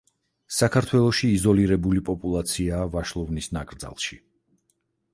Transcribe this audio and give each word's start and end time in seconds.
საქართველოში 0.59 1.29
იზოლირებული 1.33 2.03
პოპულაციაა 2.09 2.91
ვაშლოვნის 2.97 3.55
ნაკრძალში. 3.59 4.23